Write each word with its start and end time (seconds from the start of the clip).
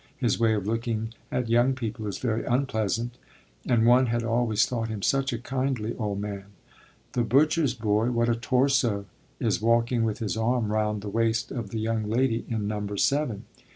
His 0.17 0.39
way 0.39 0.55
of 0.55 0.65
looking 0.65 1.13
at 1.31 1.47
young 1.47 1.75
people 1.75 2.07
is 2.07 2.17
very 2.17 2.43
unpleasant; 2.43 3.19
and 3.67 3.85
one 3.85 4.07
had 4.07 4.23
always 4.23 4.65
thought 4.65 4.87
him 4.89 5.03
such 5.03 5.31
a 5.31 5.37
kindly 5.37 5.93
old 5.95 6.19
man. 6.19 6.45
The 7.11 7.21
butcher's 7.21 7.75
boy 7.75 8.09
what 8.09 8.27
a 8.27 8.33
torso! 8.33 9.05
is 9.39 9.61
walking 9.61 10.03
with 10.03 10.17
his 10.17 10.35
arm 10.35 10.71
round 10.71 11.03
the 11.03 11.07
waist 11.09 11.51
of 11.51 11.69
the 11.69 11.79
young 11.79 12.03
lady 12.09 12.45
in 12.49 12.65
Number 12.67 12.97
seven. 12.97 13.45